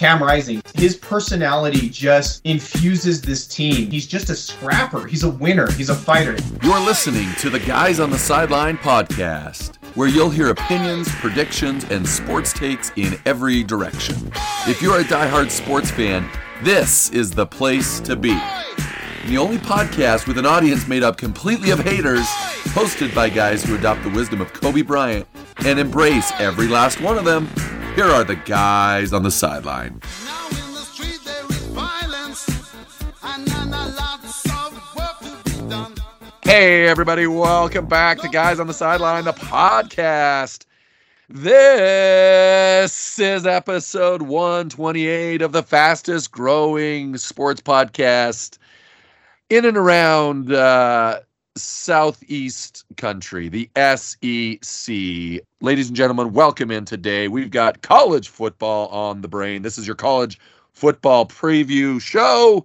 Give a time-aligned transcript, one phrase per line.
[0.00, 3.90] Cam Rising, his personality just infuses this team.
[3.90, 5.06] He's just a scrapper.
[5.06, 5.70] He's a winner.
[5.72, 6.38] He's a fighter.
[6.62, 12.08] You're listening to the Guys on the Sideline podcast, where you'll hear opinions, predictions, and
[12.08, 14.32] sports takes in every direction.
[14.66, 16.26] If you're a diehard sports fan,
[16.62, 18.40] this is the place to be.
[19.26, 22.24] The only podcast with an audience made up completely of haters,
[22.72, 25.28] hosted by guys who adopt the wisdom of Kobe Bryant
[25.58, 27.50] and embrace every last one of them
[27.94, 30.00] here are the guys on the sideline.
[36.42, 40.64] Hey, everybody, welcome back to Guys on the Sideline, the podcast.
[41.28, 48.58] This is episode 128 of the fastest growing sports podcast
[49.48, 51.20] in and around uh,
[51.60, 55.44] Southeast country, the SEC.
[55.60, 57.28] Ladies and gentlemen, welcome in today.
[57.28, 59.62] We've got college football on the brain.
[59.62, 60.38] This is your college
[60.72, 62.64] football preview show,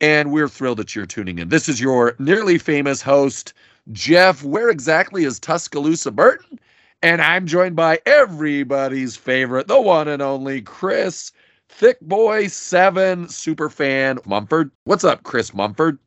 [0.00, 1.48] and we're thrilled that you're tuning in.
[1.48, 3.54] This is your nearly famous host,
[3.92, 4.44] Jeff.
[4.44, 6.60] Where exactly is Tuscaloosa Burton?
[7.02, 11.32] And I'm joined by everybody's favorite, the one and only Chris
[11.68, 14.70] Thick Boy 7 super fan Mumford.
[14.84, 15.98] What's up, Chris Mumford?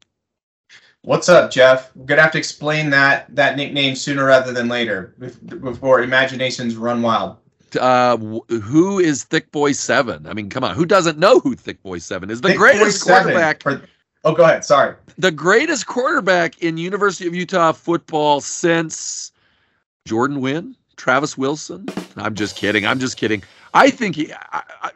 [1.04, 1.96] What's up, Jeff?
[1.96, 5.16] We're gonna have to explain that that nickname sooner rather than later,
[5.48, 7.38] before imaginations run wild.
[7.80, 10.28] Uh, who is Thick Boy Seven?
[10.28, 12.42] I mean, come on, who doesn't know who Thick Boy Seven is?
[12.42, 13.64] The Thick greatest quarterback.
[13.64, 13.82] For,
[14.26, 14.64] oh, go ahead.
[14.64, 14.96] Sorry.
[15.18, 19.32] The greatest quarterback in University of Utah football since
[20.06, 21.88] Jordan Wynn, Travis Wilson.
[22.16, 22.86] I'm just kidding.
[22.86, 23.42] I'm just kidding.
[23.74, 24.90] I think he I, I,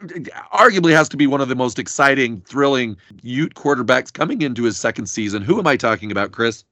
[0.52, 4.76] arguably has to be one of the most exciting, thrilling Ute quarterbacks coming into his
[4.76, 5.42] second season.
[5.42, 6.64] Who am I talking about, Chris?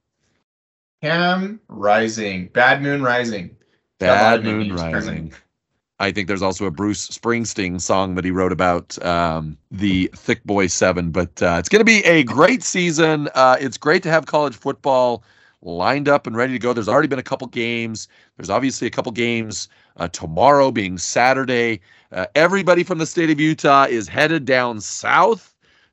[1.02, 3.56] Cam Rising, Bad Moon Rising.
[3.98, 5.32] Bad Moon Rising.
[6.00, 10.42] I think there's also a Bruce Springsteen song that he wrote about um, the Thick
[10.44, 11.10] Boy Seven.
[11.10, 13.28] But uh, it's going to be a great season.
[13.34, 15.22] Uh, it's great to have college football
[15.62, 16.72] lined up and ready to go.
[16.72, 18.08] There's already been a couple games.
[18.36, 21.80] There's obviously a couple games uh, tomorrow being Saturday.
[22.14, 25.52] Uh, everybody from the state of Utah is headed down south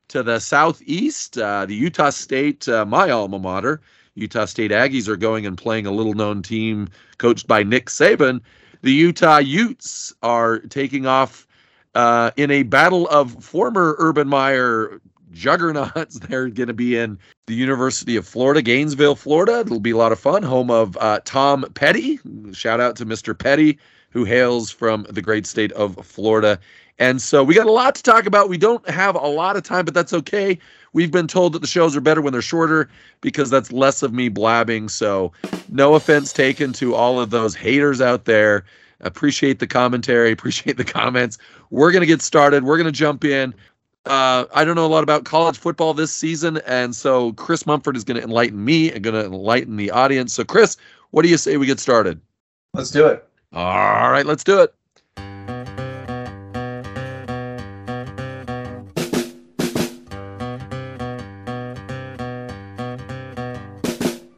[0.09, 1.35] to the southeast.
[1.37, 3.81] Uh, the Utah State, uh, my alma mater,
[4.13, 8.39] Utah State Aggies are going and playing a little known team coached by Nick Saban.
[8.83, 11.47] The Utah Utes are taking off
[11.95, 16.19] uh, in a battle of former Urban Meyer juggernauts.
[16.27, 17.17] They're going to be in
[17.47, 19.61] the University of Florida, Gainesville, Florida.
[19.61, 20.43] It'll be a lot of fun.
[20.43, 22.19] Home of uh, Tom Petty.
[22.51, 23.37] Shout out to Mr.
[23.37, 23.79] Petty,
[24.11, 26.59] who hails from the great state of Florida.
[26.99, 28.47] And so we got a lot to talk about.
[28.47, 30.59] We don't have a lot of time, but that's okay.
[30.93, 32.89] We've been told that the shows are better when they're shorter
[33.21, 34.89] because that's less of me blabbing.
[34.89, 35.31] So,
[35.69, 38.65] no offense taken to all of those haters out there.
[38.99, 41.37] Appreciate the commentary, appreciate the comments.
[41.71, 42.65] We're going to get started.
[42.65, 43.55] We're going to jump in
[44.05, 47.95] uh, I don't know a lot about college football this season, and so Chris Mumford
[47.95, 50.33] is going to enlighten me and going to enlighten the audience.
[50.33, 50.77] So, Chris,
[51.11, 52.19] what do you say we get started?
[52.73, 53.27] Let's do it.
[53.53, 54.73] All right, let's do it.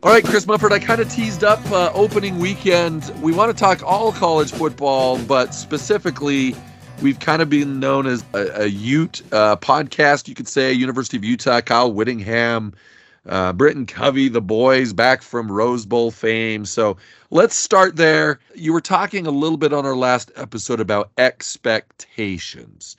[0.02, 3.14] All right, Chris Mumford, I kind of teased up uh, opening weekend.
[3.22, 6.56] We want to talk all college football, but specifically
[7.02, 10.72] We've kind of been known as a, a Ute uh, podcast, you could say.
[10.72, 12.74] University of Utah, Kyle Whittingham,
[13.28, 16.66] uh, Britton Covey, the boys back from Rose Bowl fame.
[16.66, 16.98] So
[17.30, 18.40] let's start there.
[18.56, 22.98] You were talking a little bit on our last episode about expectations.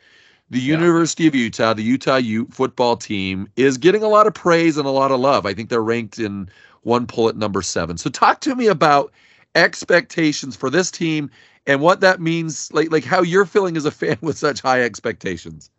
[0.51, 0.75] The yeah.
[0.75, 4.87] University of Utah, the Utah Ute football team, is getting a lot of praise and
[4.87, 5.47] a lot of love.
[5.47, 6.49] I think they're ranked in
[6.83, 7.97] one poll at number seven.
[7.97, 9.12] So talk to me about
[9.55, 11.31] expectations for this team
[11.67, 14.83] and what that means, like like how you're feeling as a fan with such high
[14.83, 15.71] expectations.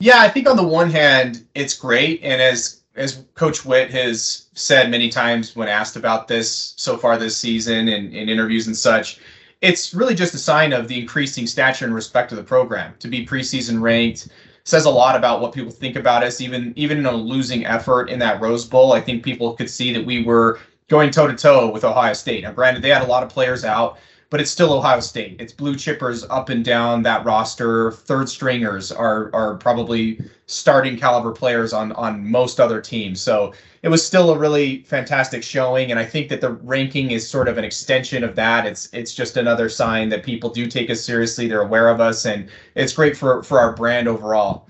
[0.00, 4.46] Yeah, I think on the one hand, it's great, and as as Coach Witt has
[4.54, 8.76] said many times when asked about this so far this season and in interviews and
[8.76, 9.18] such,
[9.60, 12.94] it's really just a sign of the increasing stature and respect of the program.
[13.00, 14.28] To be preseason ranked
[14.64, 16.40] says a lot about what people think about us.
[16.40, 19.92] Even even in a losing effort in that Rose Bowl, I think people could see
[19.92, 22.44] that we were going toe to toe with Ohio State.
[22.44, 23.98] Now, granted, they had a lot of players out
[24.34, 25.36] but it's still Ohio State.
[25.38, 27.92] It's blue chippers up and down that roster.
[27.92, 33.20] Third stringers are are probably starting caliber players on on most other teams.
[33.20, 33.54] So
[33.84, 37.46] it was still a really fantastic showing, and I think that the ranking is sort
[37.46, 38.66] of an extension of that.
[38.66, 41.46] It's it's just another sign that people do take us seriously.
[41.46, 44.68] They're aware of us, and it's great for for our brand overall.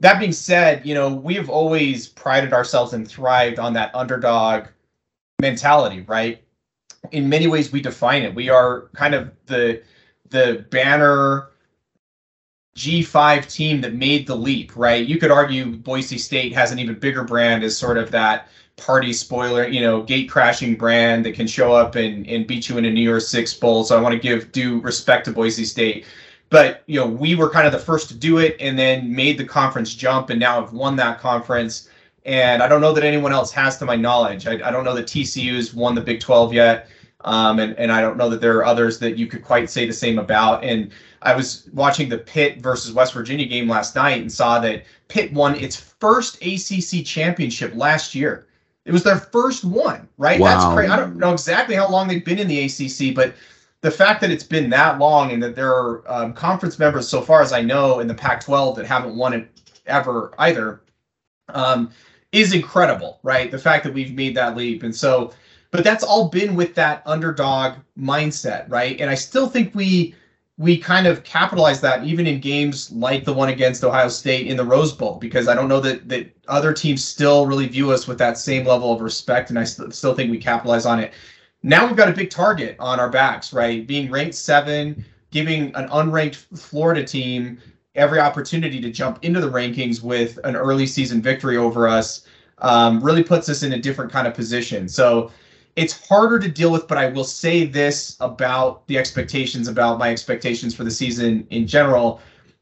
[0.00, 4.66] That being said, you know we've always prided ourselves and thrived on that underdog
[5.40, 6.42] mentality, right?
[7.12, 8.34] In many ways we define it.
[8.34, 9.82] We are kind of the
[10.30, 11.50] the banner
[12.76, 15.04] G5 team that made the leap, right?
[15.04, 19.12] You could argue Boise State has an even bigger brand as sort of that party
[19.14, 22.84] spoiler, you know, gate crashing brand that can show up and, and beat you in
[22.84, 23.84] a New Year's Six bowl.
[23.84, 26.04] So I want to give due respect to Boise State.
[26.50, 29.38] But, you know, we were kind of the first to do it and then made
[29.38, 31.88] the conference jump and now have won that conference.
[32.24, 34.46] And I don't know that anyone else has to my knowledge.
[34.46, 36.88] I, I don't know that TCU's won the Big 12 yet.
[37.24, 39.86] Um, and, and I don't know that there are others that you could quite say
[39.86, 40.62] the same about.
[40.62, 40.92] And
[41.22, 45.32] I was watching the Pitt versus West Virginia game last night and saw that Pitt
[45.32, 48.46] won its first ACC championship last year.
[48.84, 50.38] It was their first one, right?
[50.38, 50.46] Wow.
[50.46, 50.92] That's crazy.
[50.92, 53.34] I don't know exactly how long they've been in the ACC, but
[53.80, 57.20] the fact that it's been that long and that there are um, conference members, so
[57.20, 59.48] far as I know, in the Pac-12 that haven't won it
[59.86, 60.82] ever either,
[61.48, 61.90] um,
[62.32, 63.50] is incredible, right?
[63.50, 65.32] The fact that we've made that leap, and so,
[65.76, 69.00] but that's all been with that underdog mindset, right?
[69.00, 70.14] And I still think we
[70.58, 74.56] we kind of capitalize that even in games like the one against Ohio State in
[74.56, 78.08] the Rose Bowl, because I don't know that that other teams still really view us
[78.08, 81.12] with that same level of respect, and I st- still think we capitalize on it.
[81.62, 83.86] Now we've got a big target on our backs, right?
[83.86, 87.58] Being ranked seven, giving an unranked Florida team
[87.94, 92.26] every opportunity to jump into the rankings with an early season victory over us
[92.58, 94.88] um, really puts us in a different kind of position.
[94.88, 95.30] So
[95.76, 100.10] it's harder to deal with, but I will say this about the expectations, about my
[100.10, 102.20] expectations for the season in general.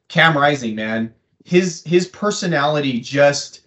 [0.08, 1.14] Cam Rising, man,
[1.44, 3.60] his his personality just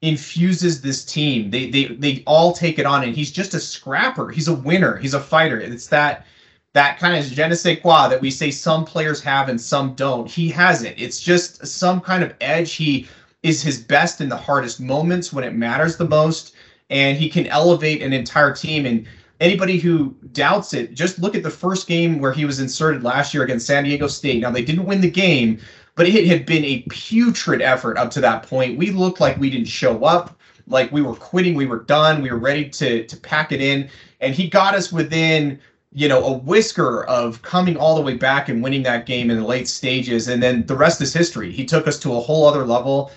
[0.00, 1.50] infuses this team.
[1.50, 4.30] They they they all take it on, and he's just a scrapper.
[4.30, 4.96] He's a winner.
[4.96, 5.58] He's a fighter.
[5.60, 6.24] It's that
[6.72, 9.94] that kind of je ne sais quoi that we say some players have and some
[9.94, 10.30] don't.
[10.30, 10.94] He has it.
[10.96, 12.72] It's just some kind of edge.
[12.74, 13.08] He
[13.42, 16.54] is his best in the hardest moments when it matters the most
[16.92, 18.84] and he can elevate an entire team.
[18.84, 19.06] And
[19.40, 23.32] anybody who doubts it, just look at the first game where he was inserted last
[23.32, 24.42] year against San Diego State.
[24.42, 25.58] Now they didn't win the game,
[25.96, 28.78] but it had been a putrid effort up to that point.
[28.78, 32.30] We looked like we didn't show up, like we were quitting, we were done, we
[32.30, 33.88] were ready to to pack it in,
[34.20, 35.58] and he got us within
[35.94, 39.38] you know a whisker of coming all the way back and winning that game in
[39.38, 42.46] the late stages and then the rest is history he took us to a whole
[42.46, 43.10] other level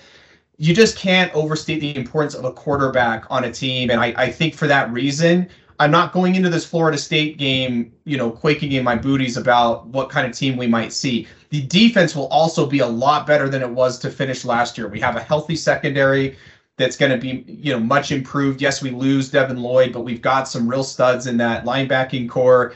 [0.58, 3.90] you just can't overstate the importance of a quarterback on a team.
[3.90, 5.48] And I, I think for that reason,
[5.78, 9.86] I'm not going into this Florida State game, you know, quaking in my booties about
[9.88, 11.26] what kind of team we might see.
[11.50, 14.88] The defense will also be a lot better than it was to finish last year.
[14.88, 16.36] We have a healthy secondary
[16.78, 18.62] that's going to be, you know, much improved.
[18.62, 22.74] Yes, we lose Devin Lloyd, but we've got some real studs in that linebacking corps.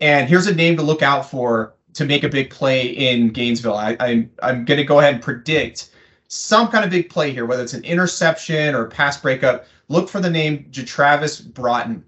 [0.00, 3.76] And here's a name to look out for to make a big play in Gainesville.
[3.76, 5.90] I, I'm I'm going to go ahead and predict
[6.32, 9.66] some kind of big play here, whether it's an interception or pass breakup.
[9.88, 12.02] Look for the name Travis Broughton.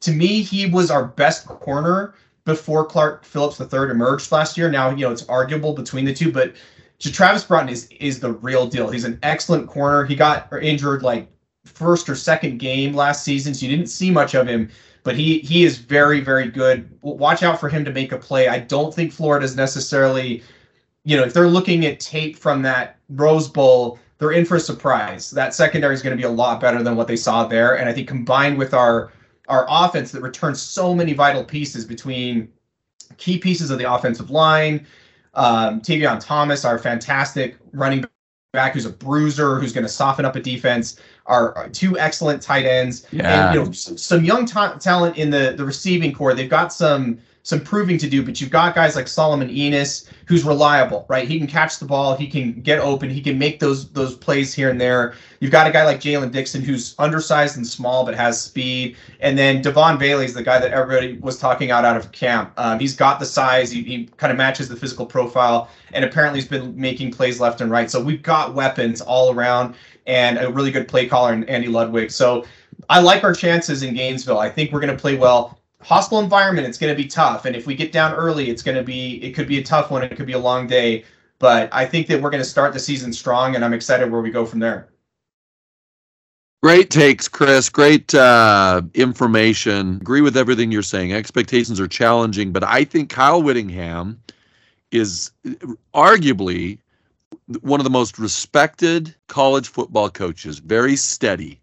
[0.00, 2.14] To me, he was our best corner
[2.46, 4.70] before Clark Phillips III emerged last year.
[4.70, 6.54] Now, you know, it's arguable between the two, but
[7.00, 8.88] Travis Broughton is is the real deal.
[8.88, 10.06] He's an excellent corner.
[10.06, 11.28] He got injured like
[11.66, 14.70] first or second game last season, so you didn't see much of him.
[15.02, 16.88] But he he is very very good.
[17.02, 18.48] Watch out for him to make a play.
[18.48, 20.42] I don't think Florida is necessarily
[21.06, 24.60] you know, if they're looking at tape from that Rose Bowl, they're in for a
[24.60, 25.30] surprise.
[25.30, 27.88] That secondary is going to be a lot better than what they saw there, and
[27.88, 29.12] I think combined with our
[29.48, 32.48] our offense that returns so many vital pieces between
[33.18, 34.84] key pieces of the offensive line,
[35.34, 38.04] um, Tavion Thomas, our fantastic running
[38.52, 40.98] back, who's a bruiser, who's going to soften up a defense.
[41.26, 43.50] Our, our, two excellent tight ends, yeah.
[43.50, 46.34] and you know some, young ta- talent in the the receiving corps.
[46.34, 50.42] They've got some some proving to do, but you've got guys like Solomon Enis who's
[50.42, 51.28] reliable, right?
[51.28, 54.52] He can catch the ball, he can get open, he can make those those plays
[54.52, 55.14] here and there.
[55.38, 59.38] You've got a guy like Jaylen Dixon who's undersized and small but has speed, and
[59.38, 62.52] then Devaughn Vele is the guy that everybody was talking out out of camp.
[62.56, 66.40] Um, he's got the size, he, he kind of matches the physical profile, and apparently
[66.40, 67.88] he's been making plays left and right.
[67.88, 69.76] So we've got weapons all around,
[70.08, 72.10] and a really good play caller in Andy Ludwig.
[72.10, 72.44] So.
[72.90, 74.38] I like our chances in Gainesville.
[74.38, 77.44] I think we're going to play well hostile environment, it's going to be tough.
[77.44, 79.90] And if we get down early, it's going to be it could be a tough
[79.90, 80.02] one.
[80.02, 81.04] It could be a long day.
[81.38, 84.20] But I think that we're going to start the season strong, and I'm excited where
[84.20, 84.88] we go from there.
[86.62, 87.68] Great takes, Chris.
[87.68, 89.98] Great uh, information.
[90.00, 91.12] Agree with everything you're saying.
[91.12, 94.20] Expectations are challenging, but I think Kyle Whittingham
[94.90, 95.30] is
[95.94, 96.78] arguably
[97.60, 100.58] one of the most respected college football coaches.
[100.58, 101.60] Very steady,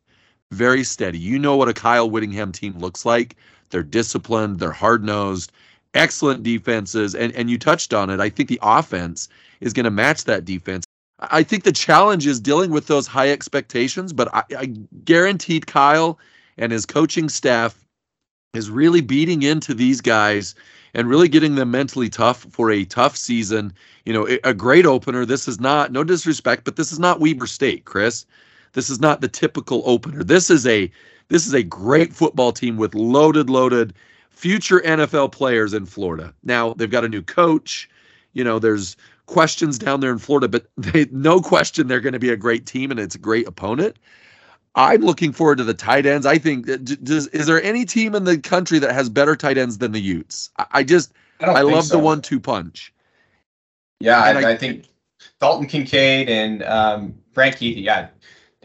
[0.52, 1.18] very steady.
[1.18, 3.36] You know what a Kyle Whittingham team looks like.
[3.74, 5.52] They're disciplined, they're hard nosed,
[5.96, 7.16] excellent defenses.
[7.16, 8.20] And, and you touched on it.
[8.20, 9.28] I think the offense
[9.62, 10.86] is going to match that defense.
[11.20, 14.66] I think the challenge is dealing with those high expectations, but I, I
[15.06, 16.20] guaranteed Kyle
[16.58, 17.84] and his coaching staff
[18.54, 20.54] is really beating into these guys
[20.94, 23.74] and really getting them mentally tough for a tough season.
[24.06, 25.26] You know, a great opener.
[25.26, 28.28] This is not no disrespect, but this is not Weber State, Chris.
[28.74, 30.24] This is not the typical opener.
[30.24, 30.92] This is a
[31.30, 33.94] this is a great football team with loaded, loaded
[34.30, 36.34] future NFL players in Florida.
[36.44, 37.90] Now they've got a new coach.
[38.34, 42.20] You know, there's questions down there in Florida, but they no question they're going to
[42.20, 43.98] be a great team and it's a great opponent.
[44.76, 46.26] I'm looking forward to the tight ends.
[46.26, 49.78] I think does is there any team in the country that has better tight ends
[49.78, 50.50] than the Utes?
[50.58, 51.98] I, I just I, I love so.
[51.98, 52.94] the one-two punch.
[54.00, 54.88] Yeah, I, I, I, think
[55.40, 57.84] Dalton Kincaid and um, Brant Kuithe.
[57.84, 58.10] Yeah,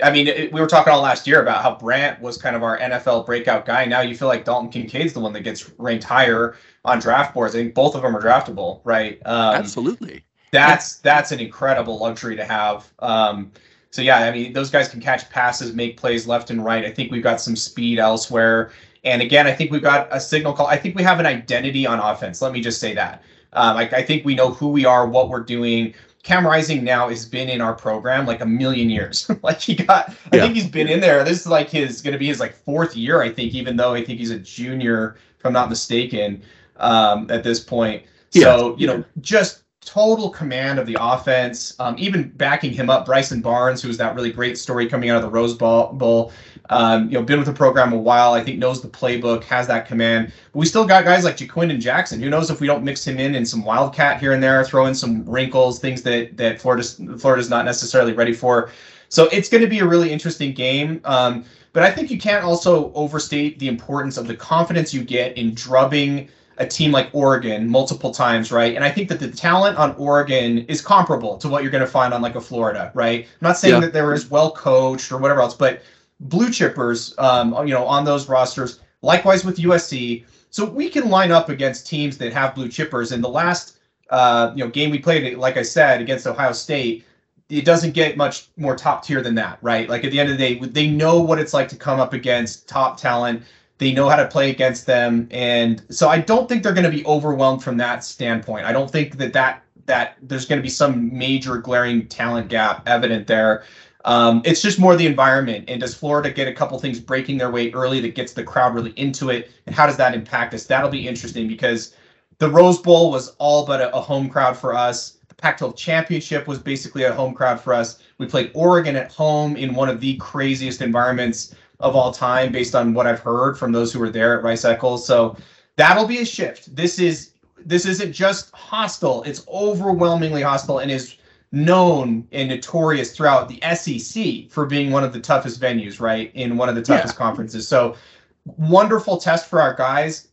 [0.02, 2.62] I mean, it, we were talking all last year about how Brant was kind of
[2.62, 3.84] our NFL breakout guy.
[3.84, 7.54] Now you feel like Dalton Kincaid's the one that gets ranked higher on draft boards.
[7.54, 9.20] I think both of them are draftable, right?
[9.24, 10.24] Um, Absolutely.
[10.50, 12.90] That's that's an incredible luxury to have.
[13.00, 13.52] Um,
[13.90, 16.84] so yeah, I mean, those guys can catch passes, make plays left and right.
[16.84, 18.72] I think we've got some speed elsewhere.
[19.04, 20.66] And again, I think we've got a signal call.
[20.66, 22.42] I think we have an identity on offense.
[22.42, 23.22] Let me just say that.
[23.54, 25.94] Um, I, I think we know who we are, what we're doing.
[26.22, 29.30] Cam Rising now has been in our program like a million years.
[29.42, 30.42] like he got, I yeah.
[30.42, 31.24] think he's been in there.
[31.24, 33.94] This is like his going to be his like fourth year, I think, even though
[33.94, 36.42] I think he's a junior, if I'm not mistaken,
[36.76, 38.02] um, at this point.
[38.32, 38.42] Yeah.
[38.42, 41.74] So you know, just total command of the offense.
[41.78, 45.22] Um, even backing him up, Bryson Barnes, who's that really great story coming out of
[45.22, 46.32] the Rose Bowl.
[46.70, 48.34] Um, you know, been with the program a while.
[48.34, 50.32] I think knows the playbook, has that command.
[50.52, 52.20] But we still got guys like Ja'Quinden Jackson.
[52.20, 54.86] Who knows if we don't mix him in in some wildcat here and there, throw
[54.86, 58.70] in some wrinkles, things that that Florida's Florida's not necessarily ready for.
[59.08, 61.00] So it's going to be a really interesting game.
[61.04, 65.36] Um, but I think you can't also overstate the importance of the confidence you get
[65.38, 68.74] in drubbing a team like Oregon multiple times, right?
[68.74, 71.90] And I think that the talent on Oregon is comparable to what you're going to
[71.90, 73.24] find on like a Florida, right?
[73.24, 73.80] I'm not saying yeah.
[73.80, 75.82] that they're as well coached or whatever else, but
[76.20, 78.80] blue chippers, um, you know, on those rosters.
[79.02, 83.12] Likewise with USC, so we can line up against teams that have blue chippers.
[83.12, 83.78] In the last,
[84.10, 87.04] uh, you know, game we played, like I said, against Ohio State,
[87.48, 89.88] it doesn't get much more top tier than that, right?
[89.88, 92.12] Like at the end of the day, they know what it's like to come up
[92.12, 93.42] against top talent
[93.78, 96.90] they know how to play against them, and so I don't think they're going to
[96.90, 98.66] be overwhelmed from that standpoint.
[98.66, 102.86] I don't think that that that there's going to be some major glaring talent gap
[102.86, 103.64] evident there.
[104.04, 105.64] Um, it's just more the environment.
[105.68, 108.74] And does Florida get a couple things breaking their way early that gets the crowd
[108.74, 109.50] really into it?
[109.66, 110.64] And how does that impact us?
[110.64, 111.94] That'll be interesting because
[112.38, 115.18] the Rose Bowl was all but a, a home crowd for us.
[115.28, 117.98] The Pac 12 championship was basically a home crowd for us.
[118.18, 122.74] We played Oregon at home in one of the craziest environments of all time based
[122.74, 125.06] on what I've heard from those who were there at Rice Eccles.
[125.06, 125.36] So
[125.76, 126.74] that'll be a shift.
[126.74, 127.32] This is
[127.64, 131.16] this isn't just hostile, it's overwhelmingly hostile and is
[131.50, 136.30] known and notorious throughout the SEC for being one of the toughest venues, right?
[136.34, 137.18] In one of the toughest yeah.
[137.18, 137.66] conferences.
[137.66, 137.96] So
[138.44, 140.28] wonderful test for our guys.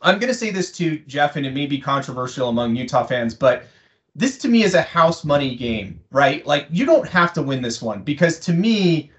[0.00, 3.34] I'm going to say this to Jeff, and it may be controversial among Utah fans,
[3.34, 3.64] but
[4.14, 6.46] this to me is a house money game, right?
[6.46, 9.10] Like you don't have to win this one because to me,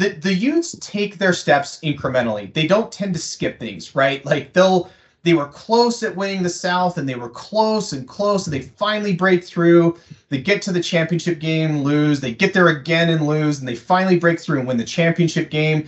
[0.00, 2.52] the the Utes take their steps incrementally.
[2.52, 4.24] They don't tend to skip things, right?
[4.24, 4.90] Like they'll
[5.22, 8.62] they were close at winning the South and they were close and close and they
[8.62, 9.98] finally break through.
[10.30, 12.20] They get to the championship game, lose.
[12.20, 15.50] They get there again and lose, and they finally break through and win the championship
[15.50, 15.86] game.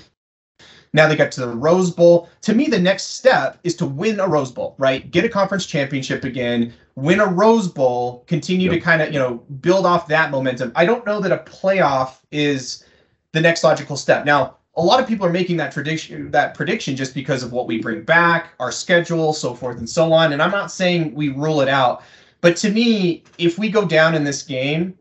[0.92, 2.28] Now they get to the Rose Bowl.
[2.42, 5.11] To me, the next step is to win a Rose Bowl, right?
[5.11, 8.78] Get a conference championship again, win a Rose Bowl, continue yep.
[8.78, 10.71] to kind of, you know, build off that momentum.
[10.76, 12.85] I don't know that a playoff is
[13.32, 14.24] the next logical step.
[14.24, 17.66] Now, a lot of people are making that prediction that prediction just because of what
[17.66, 20.32] we bring back, our schedule, so forth and so on.
[20.32, 22.02] And I'm not saying we rule it out,
[22.40, 24.96] but to me, if we go down in this game,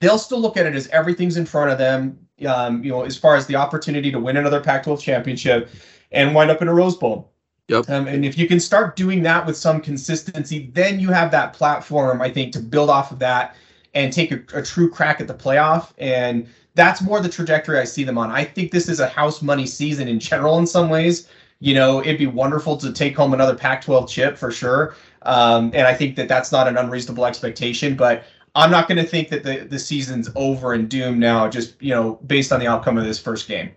[0.00, 2.18] they'll still look at it as everything's in front of them.
[2.46, 5.70] Um, you know, as far as the opportunity to win another Pac-12 championship
[6.12, 7.32] and wind up in a Rose Bowl.
[7.68, 7.88] Yep.
[7.88, 11.52] Um, and if you can start doing that with some consistency, then you have that
[11.52, 13.56] platform, I think, to build off of that
[13.94, 15.92] and take a, a true crack at the playoff.
[15.98, 16.46] And
[16.76, 18.30] that's more the trajectory I see them on.
[18.30, 21.28] I think this is a house money season in general in some ways.
[21.58, 24.94] You know, it'd be wonderful to take home another Pac-12 chip for sure.
[25.22, 29.08] Um, and I think that that's not an unreasonable expectation, but I'm not going to
[29.08, 32.66] think that the, the season's over and doomed now, just, you know, based on the
[32.66, 33.70] outcome of this first game.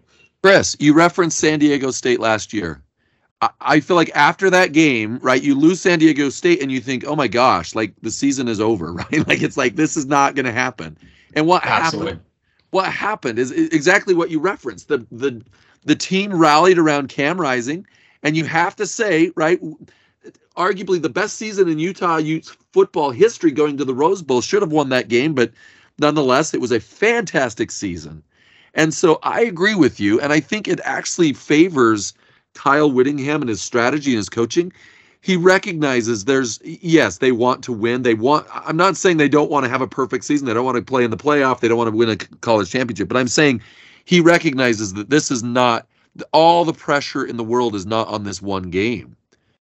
[0.43, 2.81] Chris, you referenced San Diego State last year.
[3.41, 6.81] I, I feel like after that game, right, you lose San Diego State and you
[6.81, 9.25] think, oh my gosh, like the season is over, right?
[9.25, 10.97] Like it's like this is not going to happen.
[11.33, 12.11] And what Absolutely.
[12.11, 12.25] happened?
[12.71, 14.87] What happened is exactly what you referenced.
[14.87, 15.41] The the
[15.85, 17.85] the team rallied around Cam Rising,
[18.23, 19.59] and you have to say, right,
[20.57, 24.61] arguably the best season in Utah Utes football history going to the Rose Bowl should
[24.61, 25.51] have won that game, but
[25.99, 28.23] nonetheless, it was a fantastic season.
[28.73, 32.13] And so I agree with you, and I think it actually favors
[32.53, 34.71] Kyle Whittingham and his strategy and his coaching.
[35.21, 38.03] He recognizes there's yes they want to win.
[38.03, 40.47] They want i'm not saying they don't want to have a perfect season.
[40.47, 41.59] They don't want to play in the playoff.
[41.59, 43.07] They don't want to win a college championship.
[43.07, 43.61] But i'm saying
[44.05, 45.87] he recognizes that this is not
[46.33, 49.15] all the pressure in the world is not on this one game.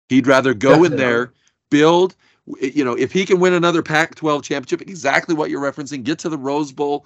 [0.09, 0.87] He'd rather go Definitely.
[0.87, 1.33] in there
[1.69, 2.15] build
[2.59, 6.19] you know if he can win another pac 12 championship exactly what you're referencing get
[6.19, 7.05] to the rose bowl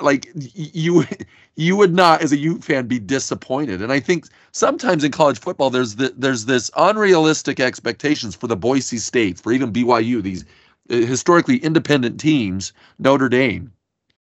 [0.00, 1.04] like you
[1.56, 3.82] you would not as a Ute fan be disappointed.
[3.82, 8.56] And i think sometimes in college football there's the, there's this unrealistic expectations for the
[8.56, 10.44] boise state for even byu these
[10.90, 13.72] uh, historically independent teams notre dame.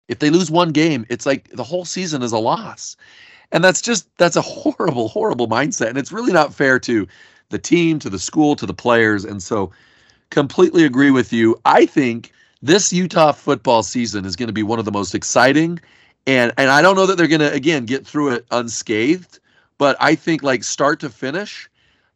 [0.08, 2.96] If they lose one game it's like the whole season is a loss.
[3.52, 5.88] And that's just that's a horrible horrible mindset.
[5.88, 7.06] And it's really not fair to
[7.50, 9.24] the team to the school to the players.
[9.24, 9.70] And so
[10.30, 11.60] completely agree with you.
[11.64, 12.32] I think
[12.62, 15.80] this Utah football season is going to be one of the most exciting.
[16.26, 19.38] And and I don't know that they're going to again get through it unscathed,
[19.78, 21.70] but I think like start to finish,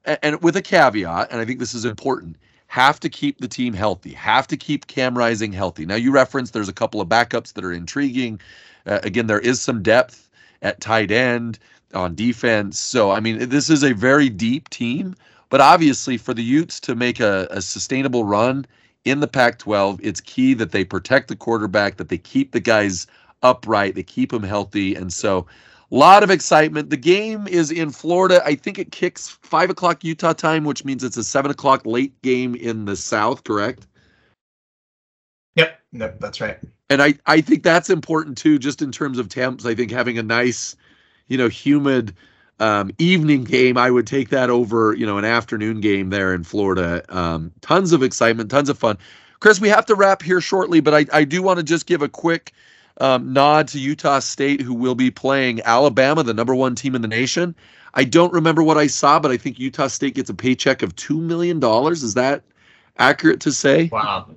[0.04, 3.48] and, and with a caveat, and I think this is important, have to keep the
[3.48, 5.86] team healthy, have to keep Cam Rising healthy.
[5.86, 8.40] Now you referenced there's a couple of backups that are intriguing.
[8.86, 10.28] Uh, again, there is some depth
[10.62, 11.58] at tight end
[11.94, 12.78] on defense.
[12.78, 15.14] So I mean, this is a very deep team.
[15.50, 18.66] But obviously, for the Utes to make a, a sustainable run
[19.04, 20.00] in the Pac 12.
[20.02, 23.06] It's key that they protect the quarterback, that they keep the guys
[23.42, 24.94] upright, they keep them healthy.
[24.94, 25.46] And so,
[25.92, 26.90] a lot of excitement.
[26.90, 28.40] The game is in Florida.
[28.44, 32.20] I think it kicks five o'clock Utah time, which means it's a seven o'clock late
[32.22, 33.88] game in the South, correct?
[35.56, 36.58] Yep, no, that's right.
[36.90, 39.66] And I, I think that's important too, just in terms of temps.
[39.66, 40.76] I think having a nice,
[41.26, 42.14] you know, humid
[42.60, 46.44] um, evening game, I would take that over, you know, an afternoon game there in
[46.44, 47.02] Florida.
[47.08, 48.98] Um, tons of excitement, tons of fun.
[49.40, 52.02] Chris, we have to wrap here shortly, but I, I do want to just give
[52.02, 52.52] a quick
[53.00, 57.00] um, nod to Utah State, who will be playing Alabama, the number one team in
[57.00, 57.54] the nation.
[57.94, 60.94] I don't remember what I saw, but I think Utah State gets a paycheck of
[60.96, 61.62] $2 million.
[61.90, 62.42] Is that
[62.98, 63.88] accurate to say?
[63.90, 64.28] Wow.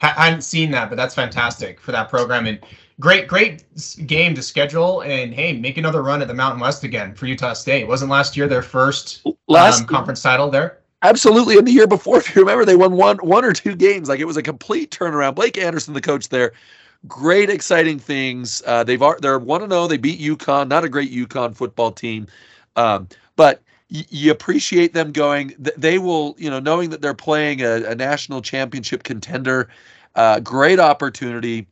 [0.00, 2.46] I hadn't seen that, but that's fantastic for that program.
[2.46, 2.58] And
[3.00, 3.64] great, great
[4.06, 5.02] game to schedule.
[5.02, 7.86] And hey, make another run at the Mountain West again for Utah State.
[7.86, 10.78] Wasn't last year their first last um, conference title there?
[11.02, 11.58] Absolutely.
[11.58, 14.08] And the year before, if you remember, they won one one or two games.
[14.08, 15.34] Like it was a complete turnaround.
[15.34, 16.52] Blake Anderson, the coach there,
[17.06, 18.62] great, exciting things.
[18.66, 19.70] Uh, they've they're one to oh.
[19.70, 19.86] zero.
[19.88, 20.68] They beat UConn.
[20.68, 22.26] Not a great UConn football team,
[22.76, 25.54] um, but you appreciate them going.
[25.58, 29.68] They will, you know, knowing that they're playing a, a national championship contender.
[30.14, 31.66] Uh, great opportunity.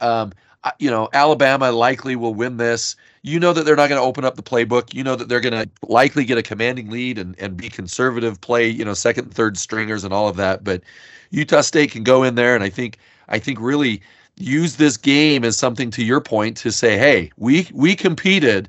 [0.00, 0.32] Um,
[0.78, 2.94] you know, Alabama likely will win this.
[3.22, 4.94] You know that they're not going to open up the playbook.
[4.94, 8.40] You know that they're going to likely get a commanding lead and, and be conservative,
[8.40, 10.62] play, you know, second, third stringers and all of that.
[10.62, 10.82] But
[11.30, 14.02] Utah State can go in there and I think I think really
[14.36, 18.68] use this game as something to your point to say, hey, we we competed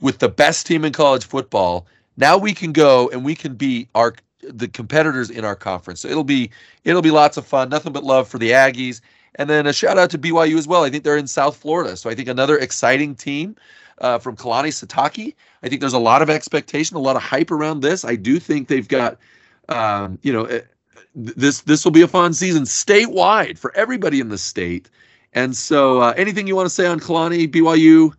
[0.00, 1.86] with the best team in college football.
[2.16, 6.00] Now we can go and we can beat our the competitors in our conference.
[6.00, 6.50] So it'll be
[6.84, 7.68] it'll be lots of fun.
[7.68, 9.00] Nothing but love for the Aggies.
[9.40, 10.84] And then a shout out to BYU as well.
[10.84, 11.96] I think they're in South Florida.
[11.96, 13.56] So I think another exciting team
[14.02, 15.34] uh, from Kalani Sitake.
[15.62, 18.04] I think there's a lot of expectation, a lot of hype around this.
[18.04, 19.16] I do think they've got,
[19.70, 20.60] um, you know, eh,
[21.14, 24.90] this this will be a fun season statewide for everybody in the state.
[25.32, 28.12] And so, uh, anything you want to say on Kalani, BYU,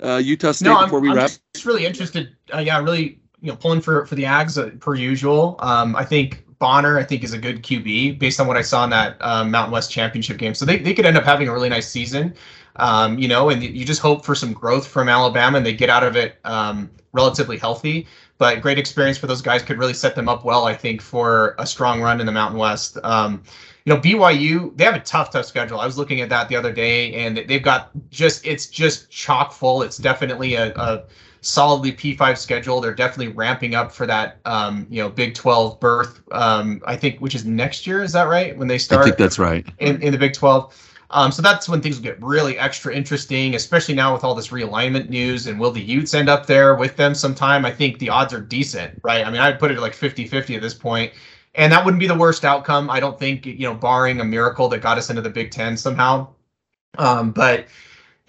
[0.00, 1.30] uh, Utah State no, before we I'm wrap?
[1.52, 2.36] Just really interested.
[2.54, 5.56] Uh, yeah, really, you know, pulling for for the Ags uh, per usual.
[5.58, 8.84] Um, I think Bonner, I think, is a good QB based on what I saw
[8.84, 10.54] in that um, Mountain West Championship game.
[10.54, 12.34] So they, they could end up having a really nice season,
[12.76, 15.88] um, you know, and you just hope for some growth from Alabama and they get
[15.88, 18.06] out of it um, relatively healthy.
[18.36, 21.54] But great experience for those guys could really set them up well, I think, for
[21.58, 22.98] a strong run in the Mountain West.
[23.02, 23.42] Um,
[23.86, 25.80] you know, BYU, they have a tough, tough schedule.
[25.80, 29.52] I was looking at that the other day and they've got just, it's just chock
[29.52, 29.80] full.
[29.82, 31.04] It's definitely a, a
[31.40, 32.80] solidly P5 schedule.
[32.80, 36.22] They're definitely ramping up for that, um, you know, Big 12 berth.
[36.32, 38.02] Um, I think, which is next year.
[38.02, 38.56] Is that right?
[38.56, 39.02] When they start?
[39.02, 39.66] I think that's right.
[39.78, 40.88] In, in the Big 12.
[41.12, 44.48] Um, so that's when things will get really extra interesting, especially now with all this
[44.48, 45.48] realignment news.
[45.48, 47.64] And will the Utes end up there with them sometime?
[47.64, 49.26] I think the odds are decent, right?
[49.26, 51.12] I mean, I'd put it like 50 50 at this point.
[51.56, 52.88] And that wouldn't be the worst outcome.
[52.88, 55.76] I don't think, you know, barring a miracle that got us into the Big Ten
[55.76, 56.28] somehow.
[56.96, 57.66] Um, but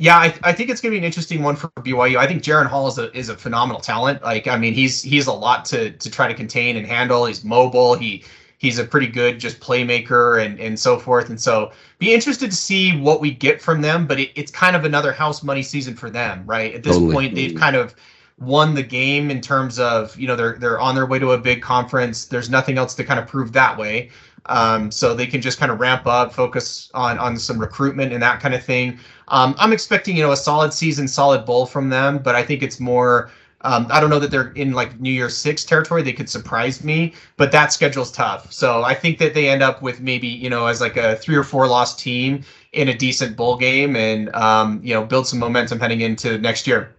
[0.02, 2.18] yeah, I, I think it's going to be an interesting one for BYU.
[2.18, 4.24] I think Jaren Hall is a is a phenomenal talent.
[4.24, 7.28] Like, I mean, he's he's a lot to to try to contain and handle.
[7.28, 7.94] He's mobile.
[7.94, 8.24] He
[8.58, 11.30] he's a pretty good just playmaker and and so forth.
[11.30, 14.08] And so, be interested to see what we get from them.
[14.08, 16.74] But it, it's kind of another house money season for them, right?
[16.74, 17.14] At this totally.
[17.14, 17.94] point, they've kind of
[18.40, 21.38] won the game in terms of you know they're they're on their way to a
[21.38, 22.26] big conference.
[22.26, 24.10] There's nothing else to kind of prove that way.
[24.48, 28.22] Um, so they can just kind of ramp up, focus on on some recruitment and
[28.24, 29.00] that kind of thing.
[29.28, 32.64] Um, I'm expecting, you know, a solid season, solid bowl from them, but I think
[32.64, 33.32] it's more
[33.64, 36.02] Um, I don't know that they're in like New Year's Six territory.
[36.02, 38.52] They could surprise me, but that schedule's tough.
[38.52, 41.36] So I think that they end up with maybe you know as like a three
[41.36, 45.38] or four loss team in a decent bowl game and um, you know build some
[45.40, 46.90] momentum heading into next year.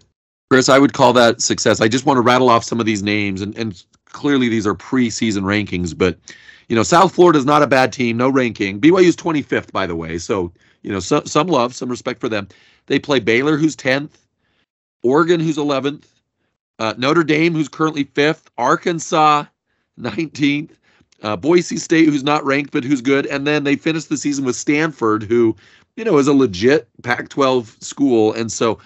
[0.51, 1.81] Chris, I would call that success.
[1.81, 4.75] I just want to rattle off some of these names, and, and clearly these are
[4.75, 6.17] preseason rankings, but
[6.73, 8.81] you know South Florida is not a bad team, no ranking.
[8.81, 12.49] BYU's 25th, by the way, so you know so, some love, some respect for them.
[12.87, 14.13] They play Baylor, who's 10th,
[15.03, 16.07] Oregon, who's 11th,
[16.79, 19.45] uh, Notre Dame, who's currently fifth, Arkansas,
[20.01, 20.71] 19th,
[21.23, 24.47] uh, Boise State, who's not ranked but who's good, and then they finished the season
[24.47, 25.55] with Stanford, who
[25.97, 28.79] you know is a legit Pac-12 school, and so.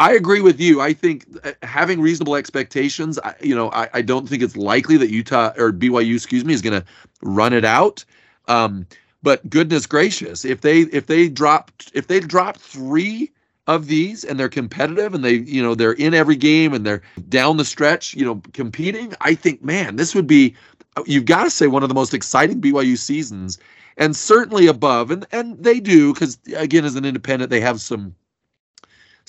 [0.00, 0.80] I agree with you.
[0.80, 4.96] I think uh, having reasonable expectations, I, you know, I, I, don't think it's likely
[4.96, 6.86] that Utah or BYU, excuse me, is going to
[7.20, 8.02] run it out.
[8.48, 8.86] Um,
[9.22, 13.30] but goodness gracious, if they if they drop if they drop three
[13.66, 17.02] of these and they're competitive and they you know they're in every game and they're
[17.28, 20.56] down the stretch you know competing i think man this would be
[21.06, 23.58] you've got to say one of the most exciting byu seasons
[23.98, 28.14] and certainly above and and they do because again as an independent they have some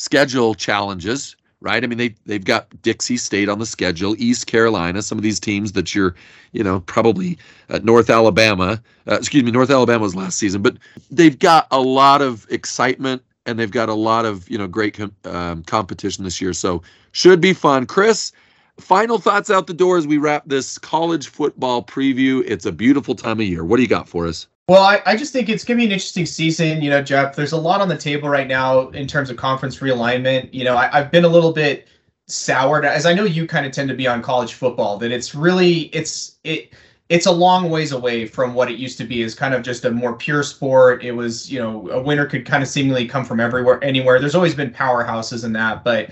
[0.01, 5.01] schedule challenges right i mean they they've got dixie state on the schedule east carolina
[5.01, 6.15] some of these teams that you're
[6.53, 7.37] you know probably
[7.69, 10.75] at north alabama uh, excuse me north alabama was last season but
[11.11, 14.93] they've got a lot of excitement and they've got a lot of you know great
[14.93, 16.53] com- um, competition this year.
[16.53, 17.85] So should be fun.
[17.85, 18.31] Chris,
[18.79, 22.43] final thoughts out the door as we wrap this college football preview.
[22.45, 23.63] It's a beautiful time of year.
[23.63, 24.47] What do you got for us?
[24.71, 26.81] Well, I, I just think it's going to be an interesting season.
[26.81, 29.79] You know, Jeff, there's a lot on the table right now in terms of conference
[29.79, 30.47] realignment.
[30.53, 31.89] You know, I, I've been a little bit
[32.27, 35.35] soured, as I know you kind of tend to be on college football, that it's
[35.35, 36.73] really, it's, it,
[37.09, 39.83] it's a long ways away from what it used to be as kind of just
[39.83, 41.03] a more pure sport.
[41.03, 44.21] It was, you know, a winner could kind of seemingly come from everywhere, anywhere.
[44.21, 46.11] There's always been powerhouses in that, but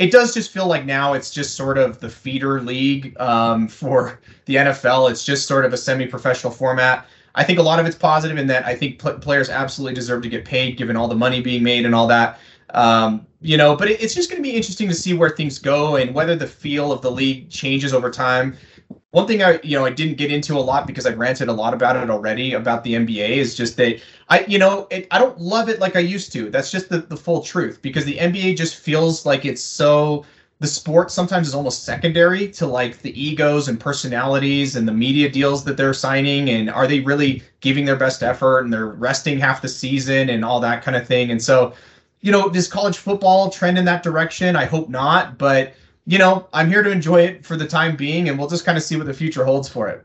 [0.00, 4.18] it does just feel like now it's just sort of the feeder league um, for
[4.46, 5.12] the NFL.
[5.12, 7.06] It's just sort of a semi-professional format.
[7.40, 10.22] I think a lot of it's positive in that I think pl- players absolutely deserve
[10.22, 12.38] to get paid given all the money being made and all that.
[12.74, 15.58] Um, you know, but it, it's just going to be interesting to see where things
[15.58, 18.56] go and whether the feel of the league changes over time
[19.12, 21.52] one thing I you know I didn't get into a lot because I've ranted a
[21.52, 25.18] lot about it already about the NBA is just that I you know it, I
[25.18, 26.50] don't love it like I used to.
[26.50, 30.24] That's just the the full truth because the NBA just feels like it's so
[30.60, 35.28] the sport sometimes is almost secondary to like the egos and personalities and the media
[35.28, 39.38] deals that they're signing and are they really giving their best effort and they're resting
[39.38, 41.30] half the season and all that kind of thing.
[41.30, 41.72] And so,
[42.20, 44.54] you know, does college football trend in that direction?
[44.54, 45.74] I hope not, but
[46.06, 48.76] you know, I'm here to enjoy it for the time being, and we'll just kind
[48.76, 50.04] of see what the future holds for it.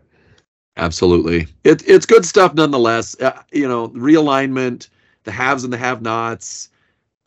[0.78, 3.20] Absolutely, it, it's good stuff nonetheless.
[3.20, 4.90] Uh, you know, realignment,
[5.24, 6.70] the haves and the have-nots.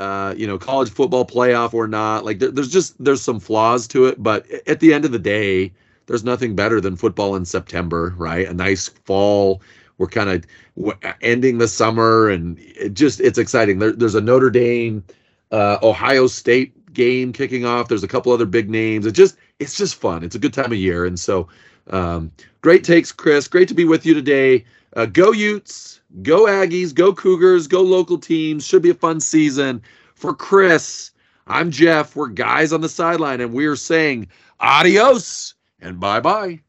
[0.00, 2.24] Uh, you know, college football playoff or not.
[2.24, 5.18] Like, there, there's just there's some flaws to it, but at the end of the
[5.18, 5.72] day,
[6.06, 8.46] there's nothing better than football in September, right?
[8.46, 9.60] A nice fall.
[9.98, 13.80] We're kind of ending the summer, and it just it's exciting.
[13.80, 15.04] There, there's a Notre Dame,
[15.50, 17.88] uh, Ohio State game kicking off.
[17.88, 19.04] There's a couple other big names.
[19.06, 20.22] It just it's just fun.
[20.22, 21.48] It's a good time of year, and so
[21.90, 22.30] um,
[22.60, 23.48] great takes, Chris.
[23.48, 24.64] Great to be with you today.
[24.96, 28.66] Uh, go Utes, go Aggies, go Cougars, go local teams.
[28.66, 29.82] Should be a fun season.
[30.14, 31.12] For Chris,
[31.46, 32.16] I'm Jeff.
[32.16, 34.28] We're guys on the sideline, and we're saying
[34.60, 36.60] adios and bye bye.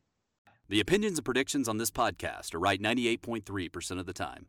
[0.68, 4.46] The opinions and predictions on this podcast are right 98.3% of the time.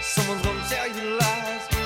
[0.00, 1.79] Someone's gonna tell you lies.